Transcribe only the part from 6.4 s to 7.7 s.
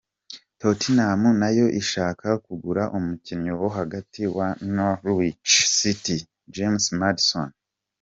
James Maddison.